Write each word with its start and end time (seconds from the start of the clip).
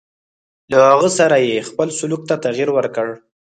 له 0.71 0.77
هغه 0.89 1.09
سره 1.19 1.35
یې 1.47 1.65
خپل 1.69 1.87
سلوک 1.99 2.21
ته 2.29 2.35
تغیر 2.45 2.69
ورکړ. 2.73 3.07